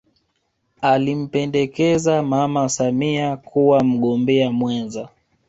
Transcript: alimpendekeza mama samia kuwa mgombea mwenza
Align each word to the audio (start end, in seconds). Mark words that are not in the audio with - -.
alimpendekeza 0.81 2.21
mama 2.23 2.69
samia 2.69 3.37
kuwa 3.37 3.83
mgombea 3.83 4.51
mwenza 4.51 5.09